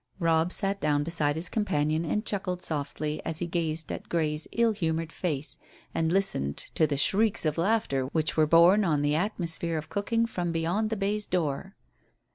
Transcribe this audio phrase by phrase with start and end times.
[0.17, 4.71] Robb sat down beside his companion and chuckled softly as he gazed at Grey's ill
[4.71, 5.59] humoured face,
[5.93, 10.25] and listened to the shrieks of laughter which were borne on the atmosphere of cooking
[10.25, 11.75] from beyond the baize door.